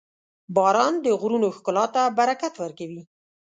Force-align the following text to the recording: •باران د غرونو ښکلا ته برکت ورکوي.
•باران 0.55 0.93
د 1.05 1.07
غرونو 1.21 1.47
ښکلا 1.57 1.85
ته 1.95 2.01
برکت 2.17 2.53
ورکوي. 2.63 3.01